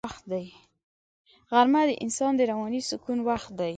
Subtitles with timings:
[1.51, 3.69] غرمه د انسان د رواني سکون وخت دی